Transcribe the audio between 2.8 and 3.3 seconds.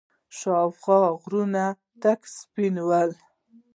ول.